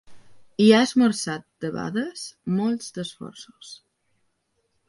Hi 0.63 0.69
ha 0.69 0.79
esmerçat 0.85 1.45
debades 1.67 2.25
molts 2.57 2.91
d'esforços. 2.97 3.75